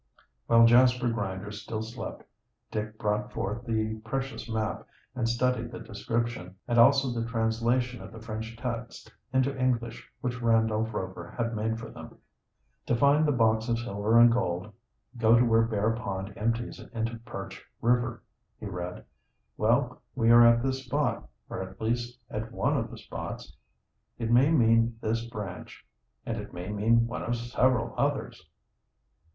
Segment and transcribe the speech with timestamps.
[0.47, 2.23] While Jasper Grinder still slept
[2.71, 8.11] Dick brought forth the precious map and studied the description, and also the translation of
[8.11, 12.17] the French text into English, which Randolph Rover had made for them.
[12.87, 14.73] "'To find the box of silver and gold,
[15.17, 18.23] go to where Bear Pond empties into Perch River,'"
[18.59, 19.05] he read.
[19.55, 23.55] "Well, we are at this spot, or, at least, at one of the spots.
[24.17, 25.85] It may mean this branch,
[26.25, 28.49] and it may mean one of several others."